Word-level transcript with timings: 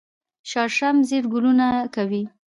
شړشم 0.49 0.95
ژیړ 1.07 1.23
ګلونه 1.33 1.67
کوي 1.95 2.23